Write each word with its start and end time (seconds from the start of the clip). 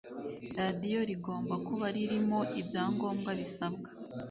radiyo 0.57 1.01
rigomba 1.09 1.55
kuba 1.67 1.85
ririmo 1.95 2.39
ibyangombwa 2.59 3.31
bisabwa 3.39 3.89